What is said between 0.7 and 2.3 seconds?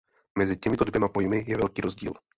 dvěma pojmy je velký rozdíl.